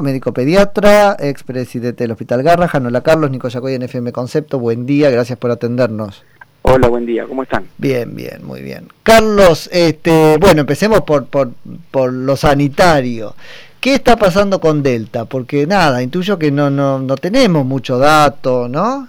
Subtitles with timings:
[0.00, 5.10] médico pediatra, expresidente del Hospital Garraja, Hola Carlos, Nico Yacoy en FM Concepto, buen día,
[5.10, 6.24] gracias por atendernos.
[6.62, 7.66] Hola, buen día, ¿cómo están?
[7.76, 8.88] Bien, bien, muy bien.
[9.02, 11.50] Carlos, este, bueno, empecemos por, por,
[11.90, 13.34] por lo sanitario.
[13.80, 15.24] ¿Qué está pasando con Delta?
[15.24, 19.08] Porque nada, intuyo que no, no, no tenemos mucho dato, ¿no?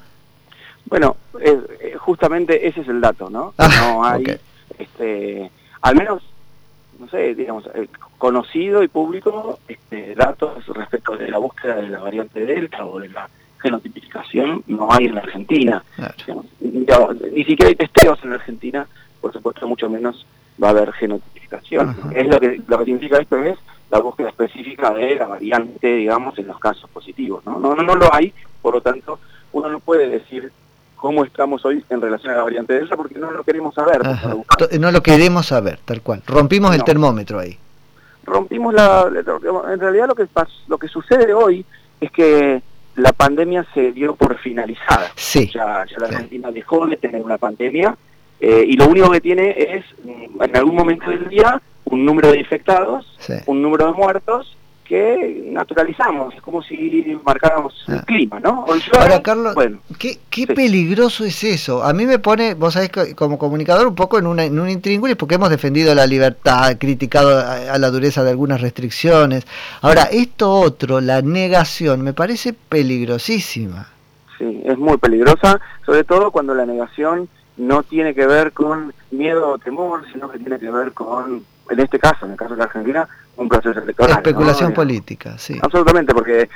[0.86, 3.54] Bueno, eh, justamente ese es el dato, ¿no?
[3.58, 4.40] Ah, no hay,
[4.80, 5.50] este,
[5.82, 6.24] al menos,
[7.00, 7.88] no sé, digamos, eh,
[8.24, 13.10] conocido y público este, datos respecto de la búsqueda de la variante Delta o de
[13.10, 13.30] la
[13.62, 15.84] genotipificación no hay en la Argentina.
[16.62, 18.88] ni siquiera hay testeos en la Argentina,
[19.20, 20.26] por supuesto mucho menos
[20.64, 21.98] va a haber genotipificación.
[22.16, 23.60] Es lo que, lo que significa esto es
[23.92, 27.46] la búsqueda específica de la variante, digamos, en los casos positivos.
[27.46, 27.60] ¿no?
[27.60, 29.20] No, no, no lo hay, por lo tanto,
[29.52, 30.50] uno no puede decir
[30.96, 34.02] cómo estamos hoy en relación a la variante Delta porque no lo queremos saber.
[34.80, 36.24] No lo queremos saber, tal cual.
[36.26, 37.60] Rompimos el termómetro ahí.
[38.24, 39.10] Rompimos la...
[39.72, 40.28] En realidad lo que,
[40.68, 41.66] lo que sucede hoy
[42.00, 42.62] es que
[42.96, 45.12] la pandemia se dio por finalizada.
[45.16, 45.50] Sí.
[45.54, 47.98] Ya, la Argentina dejó de tener una pandemia
[48.40, 52.32] eh, y lo único que tiene es, mm, en algún momento del día, un número
[52.32, 58.04] de infectados, un número de muertos que naturalizamos, es como si marcáramos el ah.
[58.06, 58.66] clima, ¿no?
[59.00, 59.56] Ahora, Carlos,
[59.98, 61.84] ¿qué, qué peligroso es eso?
[61.84, 65.16] A mí me pone, vos sabés, como comunicador un poco en, una, en un intríngulis
[65.16, 69.48] porque hemos defendido la libertad, criticado a, la dureza de algunas restricciones.
[69.82, 73.88] Ahora, esto otro, la negación, me parece peligrosísima.
[74.38, 79.50] Sí, es muy peligrosa, sobre todo cuando la negación no tiene que ver con miedo
[79.50, 82.58] o temor, sino que tiene que ver con en este caso, en el caso de
[82.58, 84.18] la Argentina, un proceso electoral.
[84.18, 85.58] Especulación política, sí.
[85.62, 86.50] Absolutamente, porque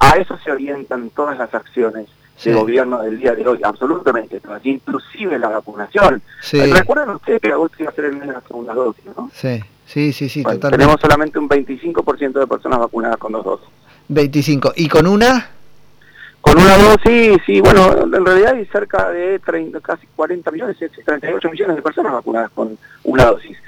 [0.00, 2.06] a, eso se orientan todas las acciones
[2.44, 6.22] del gobierno del día de hoy, absolutamente, inclusive la vacunación.
[6.52, 9.30] Recuerden ustedes que agosto iba a ser de la segunda dosis, ¿no?
[9.34, 10.78] Sí, sí, sí, sí totalmente.
[10.78, 13.68] Tenemos solamente un 25% de personas vacunadas con dos dosis.
[14.08, 14.72] 25.
[14.76, 15.50] ¿Y con una?
[16.40, 21.50] Con una dosis, sí, bueno, en realidad hay cerca de 30, casi 40 millones, 38
[21.50, 23.58] millones de personas vacunadas con una dosis.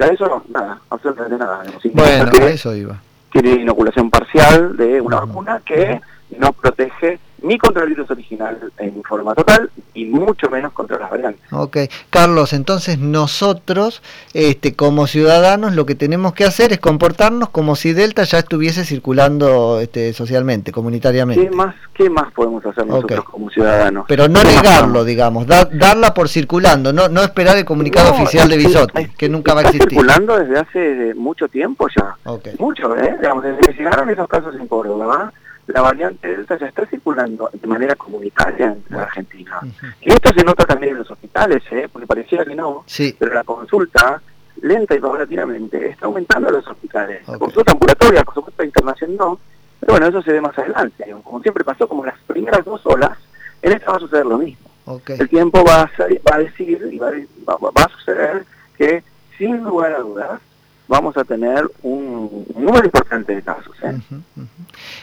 [0.00, 0.42] Ahora, eh, ¿Qué significa eso?
[0.48, 1.62] Nada, absolutamente nada.
[1.92, 3.00] Bueno, eso iba.
[3.32, 6.00] Tiene inoculación parcial de una vacuna que
[6.38, 11.10] no protege ni contra el virus original en forma total y mucho menos contra las
[11.10, 11.42] variantes.
[11.52, 11.76] Ok,
[12.10, 17.92] Carlos, entonces nosotros, este, como ciudadanos, lo que tenemos que hacer es comportarnos como si
[17.92, 21.48] Delta ya estuviese circulando este, socialmente, comunitariamente.
[21.48, 24.06] ¿Qué más, qué más podemos hacer nosotros como ciudadanos?
[24.08, 29.08] Pero no negarlo, digamos, darla por circulando, no, no esperar el comunicado oficial de Bisotti,
[29.18, 29.90] que nunca va a existir.
[29.90, 32.16] circulando desde hace mucho tiempo ya,
[32.58, 33.16] mucho, ¿eh?
[33.20, 35.32] Digamos, desde que llegaron esos casos en Córdoba,
[35.66, 39.60] la variante Delta ya está circulando de manera comunitaria en la Argentina.
[40.00, 41.88] Y esto se nota también en los hospitales, ¿eh?
[41.90, 42.84] porque parecía que no,
[43.18, 44.20] pero la consulta
[44.62, 47.26] lenta y paulatinamente está aumentando en los hospitales.
[47.26, 49.40] La consulta ambulatoria, por supuesto, internacional no,
[49.80, 51.04] pero bueno, eso se ve más adelante.
[51.22, 53.18] Como siempre pasó, como las primeras dos olas,
[53.62, 54.70] en esta va a suceder lo mismo.
[55.08, 55.90] El tiempo va a,
[56.30, 57.10] va a decir y va,
[57.48, 58.44] va a suceder
[58.76, 59.02] que,
[59.38, 60.40] sin lugar a dudas,
[60.88, 63.74] vamos a tener un, número importante de casos.
[63.82, 63.98] ¿eh?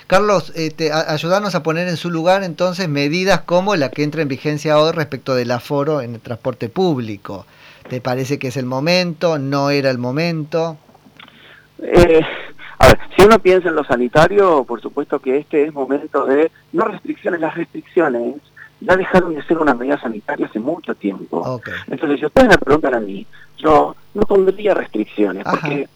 [0.07, 4.27] Carlos, este, ayudarnos a poner en su lugar entonces medidas como la que entra en
[4.27, 7.45] vigencia hoy respecto del aforo en el transporte público.
[7.89, 9.39] ¿Te parece que es el momento?
[9.39, 10.77] ¿No era el momento?
[11.79, 12.21] Eh,
[12.77, 16.51] a ver, si uno piensa en lo sanitario, por supuesto que este es momento de,
[16.73, 18.35] no restricciones, las restricciones
[18.81, 21.61] ya dejaron de ser una medida sanitaria hace mucho tiempo.
[21.87, 23.25] Entonces, si ustedes me preguntan a mí,
[23.57, 25.87] yo no pondría restricciones, porque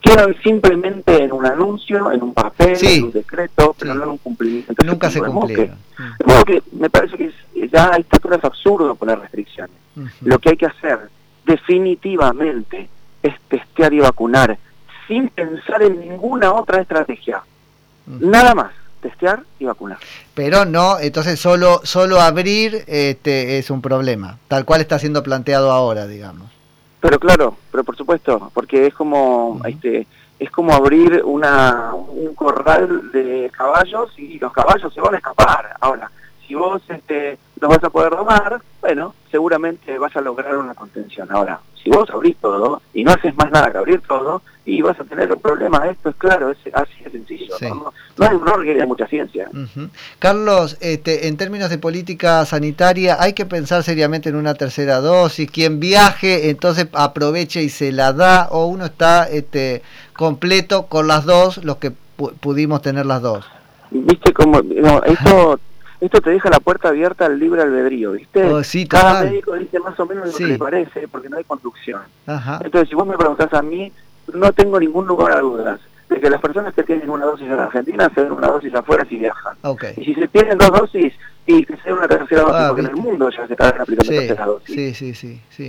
[0.00, 4.18] quedan simplemente en un anuncio, en un papel, en un decreto, pero no en un
[4.18, 4.74] cumplimiento.
[4.84, 5.78] Nunca se cumplieron.
[6.46, 7.32] Que, me parece que
[7.68, 9.76] ya a esta altura es absurdo poner restricciones.
[10.20, 11.10] Lo que hay que hacer
[11.46, 12.88] definitivamente
[13.22, 14.58] es testear y vacunar
[15.06, 17.42] sin pensar en ninguna otra estrategia.
[18.06, 18.72] Nada más
[19.18, 19.98] testear y vacunar.
[20.34, 25.72] Pero no, entonces solo solo abrir este es un problema, tal cual está siendo planteado
[25.72, 26.50] ahora, digamos.
[27.00, 30.06] Pero claro, pero por supuesto, porque es como este
[30.38, 35.76] es como abrir una un corral de caballos y los caballos se van a escapar.
[35.80, 36.10] Ahora,
[36.46, 41.28] si vos este los vas a poder domar, bueno, seguramente vas a lograr una contención.
[41.30, 45.00] Ahora, si vos abrís todo y no haces más nada que abrir todo, y vas
[45.00, 45.88] a tener un problema.
[45.88, 47.54] Esto es claro, es así de sencillo.
[47.62, 47.92] ¿no?
[48.26, 49.48] hay un error que haya mucha ciencia.
[50.18, 55.50] Carlos, este, en términos de política sanitaria, hay que pensar seriamente en una tercera dosis.
[55.50, 59.82] Quien viaje, entonces aproveche y se la da, o uno está este,
[60.14, 61.92] completo con las dos, los que
[62.40, 63.46] pudimos tener las dos.
[63.90, 64.60] Viste cómo,
[65.06, 65.58] esto
[66.00, 68.44] esto te deja la puerta abierta al libre albedrío, ¿viste?
[68.44, 72.02] Oh, Cada médico dice más o menos lo que le parece, porque no hay conducción.
[72.26, 73.92] Entonces, si vos me preguntás a mí,
[74.32, 75.80] no tengo ningún lugar a dudas.
[76.08, 79.04] de que las personas que tienen una dosis en Argentina se den una dosis afuera
[79.08, 79.56] si viajan.
[79.96, 81.12] Y si se tienen dos dosis,
[81.46, 84.04] y que sea una tercera dosis, ah, porque en el mundo ya se está aplicando
[84.04, 84.74] sí, tercera dosis.
[84.74, 85.40] Sí, sí, sí.
[85.50, 85.68] sí.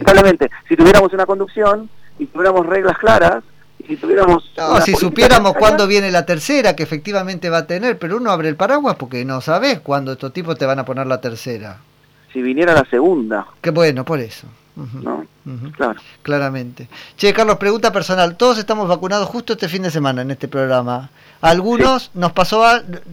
[0.67, 1.89] si tuviéramos una conducción
[2.19, 3.43] y tuviéramos reglas claras,
[3.89, 4.51] si tuviéramos...
[4.55, 8.47] No, si supiéramos cuándo viene la tercera, que efectivamente va a tener, pero uno abre
[8.47, 11.77] el paraguas porque no sabes cuándo estos tipos te van a poner la tercera.
[12.31, 13.47] Si viniera la segunda.
[13.61, 14.45] Qué bueno, por eso.
[15.01, 15.25] ¿No?
[15.75, 15.99] Claro.
[16.21, 16.87] Claramente.
[17.17, 18.35] Che, Carlos, pregunta personal.
[18.35, 21.09] Todos estamos vacunados justo este fin de semana en este programa.
[21.41, 22.63] algunos nos pasó,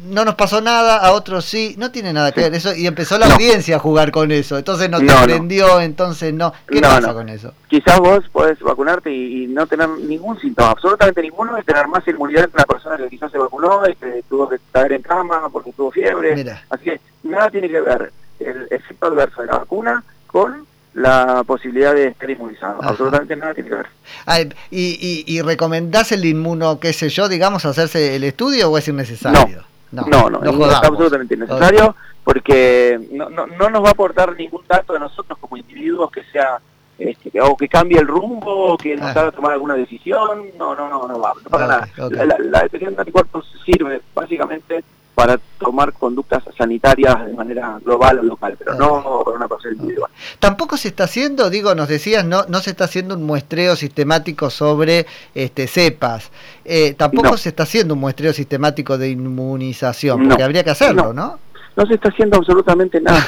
[0.08, 1.74] no nos pasó nada, a otros sí.
[1.78, 2.74] No tiene nada que ver eso.
[2.74, 4.58] Y empezó la audiencia a jugar con eso.
[4.58, 6.52] Entonces no te aprendió, entonces no.
[6.68, 7.54] ¿Qué pasa con eso?
[7.68, 12.50] Quizás vos podés vacunarte y, no tener ningún síntoma, absolutamente ninguno, y tener más inmunidad
[12.50, 15.72] que la persona que quizás se vacunó y que tuvo que estar en cama porque
[15.72, 16.58] tuvo fiebre.
[16.68, 20.66] Así que nada tiene que ver el efecto adverso de la vacuna con
[20.96, 22.82] la posibilidad de estar inmunizado.
[22.82, 24.56] Absolutamente nada tiene que ver.
[24.70, 29.62] y, y, recomendás el inmuno, qué sé yo, digamos, hacerse el estudio o es innecesario?
[29.93, 31.94] No, no, no, es absolutamente innecesario
[32.25, 36.25] porque no, no, no, nos va a aportar ningún dato de nosotros como individuos que
[36.32, 36.58] sea
[36.99, 39.20] este, o que cambie el rumbo o que nos ah.
[39.20, 40.46] haga tomar alguna decisión.
[40.58, 41.88] No, no, no, no va, no para nada.
[42.10, 44.82] La, la detección de anticuerpos sirve básicamente
[45.14, 45.38] para
[45.76, 50.11] tomar conductas sanitarias de manera global o local, pero no por una persona individual.
[50.38, 54.49] Tampoco se está haciendo, digo, nos decías, no, no se está haciendo un muestreo sistemático
[54.49, 56.31] sobre este cepas.
[56.64, 61.38] Eh, tampoco se está haciendo un muestreo sistemático de inmunización, porque habría que hacerlo, ¿no?
[61.76, 61.87] ¿no?
[61.87, 63.23] se está haciendo absolutamente nada.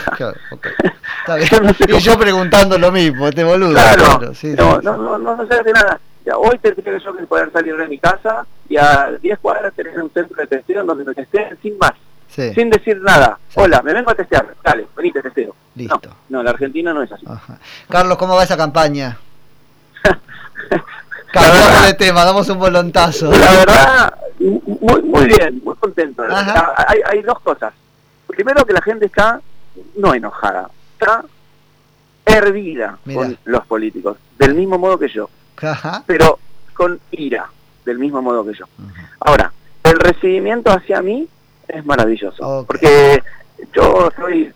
[1.86, 3.72] y yo preguntando lo mismo, este boludo.
[3.72, 4.20] Claro,
[4.56, 6.00] no, no, no, no se hace nada
[6.36, 10.10] hoy tendría yo que poder salir de mi casa y a 10 cuadras tener un
[10.10, 11.92] centro de testeo donde me testeen sin más.
[12.28, 13.38] Sin decir nada.
[13.54, 14.54] Hola, me vengo a testear.
[14.62, 15.54] Dale, venite, testeo.
[15.74, 16.00] Listo.
[16.28, 17.26] No, la Argentina no es así.
[17.88, 19.18] Carlos, ¿cómo va esa campaña?
[21.32, 23.30] Cambiamos de tema, damos un volontazo.
[23.30, 26.22] La verdad, muy, muy bien, muy contento.
[26.22, 27.72] Hay, hay dos cosas.
[28.26, 29.40] Primero que la gente está
[29.96, 31.24] no enojada, está
[32.24, 35.28] hervida con los políticos, del mismo modo que yo
[36.06, 36.38] pero
[36.74, 37.50] con ira,
[37.84, 38.66] del mismo modo que yo.
[39.20, 39.52] Ahora,
[39.82, 41.28] el recibimiento hacia mí
[41.68, 43.22] es maravilloso, porque
[43.72, 44.52] yo soy,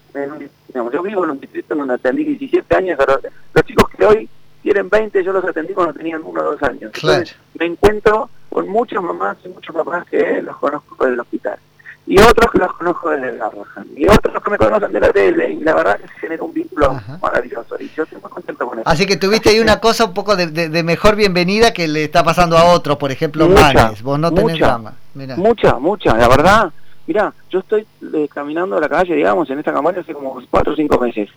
[0.75, 3.21] yo vivo en un distrito donde atendí 17 años, pero
[3.55, 4.29] los chicos que hoy
[4.63, 6.93] tienen 20, yo los atendí cuando tenían uno o dos años.
[6.95, 11.59] Entonces, me encuentro con muchas mamás y muchos papás que los conozco del hospital
[12.07, 15.13] y otros que los conozco desde el Garrahan, y otros que me conocen de la
[15.13, 18.67] tele, y la verdad que se genera un vínculo maravilloso, y yo estoy muy contento
[18.67, 18.89] con eso.
[18.89, 22.59] Así que tuviste ahí una cosa un poco de, mejor bienvenida que le está pasando
[22.59, 24.95] a otros, por ejemplo, mucha, vos no tenés mucha, drama.
[25.37, 26.73] Mucha, mucha, la verdad,
[27.07, 30.73] mira, yo estoy eh, caminando a la calle, digamos, en esta campaña hace como cuatro
[30.73, 31.29] o cinco meses,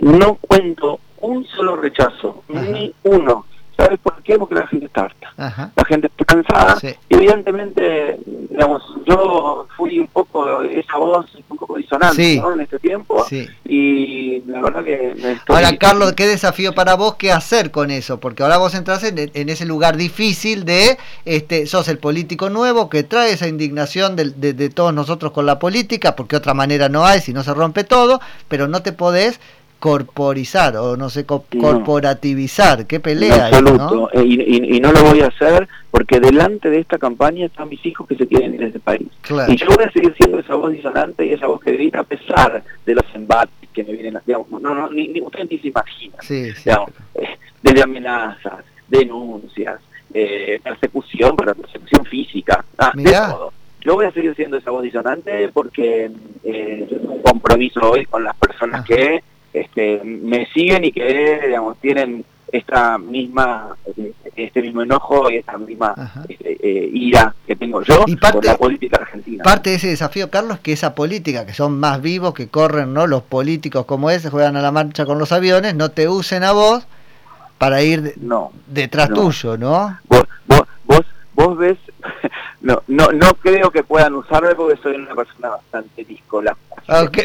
[0.00, 4.38] no cuento un solo rechazo, ni uno, ¿Sabes por qué?
[4.38, 5.32] Porque la gente está harta.
[5.36, 6.78] La gente está cansada.
[7.08, 8.18] Y evidentemente,
[8.50, 13.26] digamos, yo fui un poco esa voz un poco disonante en este tiempo.
[13.64, 15.56] Y la verdad que me estoy...
[15.56, 18.20] Ahora, Carlos, ¿qué desafío para vos qué hacer con eso?
[18.20, 23.02] Porque ahora vos entras en, ese lugar difícil de, este, sos el político nuevo que
[23.02, 27.20] trae esa indignación de, de todos nosotros con la política, porque otra manera no hay
[27.20, 29.40] si no se rompe todo, pero no te podés
[29.84, 32.86] corporizar o no sé, corporativizar.
[32.86, 33.48] Qué pelea.
[33.48, 34.08] absoluto.
[34.14, 38.08] Eh, y, no lo voy a hacer porque delante de esta campaña están mis hijos
[38.08, 39.08] que se quieren ir de este país.
[39.46, 42.04] Y yo voy a seguir siendo esa voz disonante y esa voz que grita a
[42.04, 45.68] pesar de los embates que me vienen, digamos, no, no, ni, ni usted ni se
[45.68, 46.16] imagina.
[46.22, 49.80] Sí, digamos, eh, desde amenazas, denuncias,
[50.14, 53.52] eh, persecución, pero persecución física, ah, de todo.
[53.82, 56.10] Yo voy a seguir siendo esa voz disonante porque
[56.42, 59.22] eh, compromiso hoy con las personas que
[59.54, 63.76] este, me siguen y que digamos, tienen esta misma
[64.36, 65.94] este mismo enojo y esta misma
[66.28, 69.42] este, eh, ira que tengo yo y parte, por la política argentina.
[69.42, 73.06] Parte de ese desafío, Carlos, que esa política, que son más vivos, que corren, ¿no?
[73.06, 76.52] Los políticos como ese, juegan a la marcha con los aviones, no te usen a
[76.52, 76.86] vos
[77.58, 78.14] para ir
[78.66, 79.98] detrás tuyo, ¿no?
[80.08, 81.02] Vos, vos,
[81.34, 81.78] vos, ves,
[82.64, 86.56] no, no, no creo que puedan usarme porque soy una persona bastante discola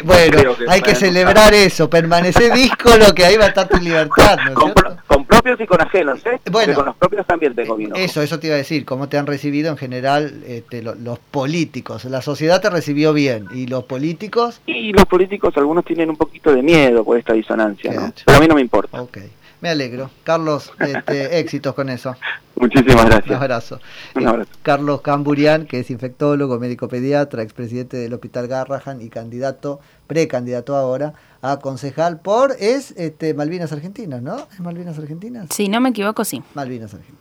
[0.04, 4.38] bueno, hay que celebrar eso, permanecer disco lo que ahí va a estar tu libertad.
[5.06, 6.40] con, propios y con ajenos, ¿eh?
[6.50, 7.94] Bueno, con los propios también tengo vino.
[7.94, 12.04] Eso, eso te iba a decir, cómo te han recibido en general este, los, políticos.
[12.06, 14.60] La sociedad te recibió bien, ¿y los políticos?
[14.66, 18.12] Y los políticos, algunos tienen un poquito de miedo por esta disonancia, ¿no?
[18.24, 19.00] Pero a mí no me importa.
[19.02, 19.30] Okay.
[19.60, 20.10] Me alegro.
[20.24, 22.16] Carlos, este, éxitos con eso.
[22.60, 23.30] Muchísimas gracias.
[23.30, 23.80] Un abrazo.
[24.14, 24.50] Un abrazo.
[24.62, 31.14] Carlos Camburian, que es infectólogo, médico pediatra, expresidente del Hospital Garrahan y candidato, precandidato ahora
[31.42, 34.46] a concejal por, es este, Malvinas Argentinas, ¿no?
[34.52, 35.48] ¿Es Malvinas Argentinas?
[35.50, 36.42] Sí, no me equivoco, sí.
[36.54, 37.18] Malvinas Argentinas.